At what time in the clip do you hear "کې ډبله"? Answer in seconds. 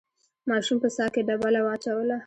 1.13-1.59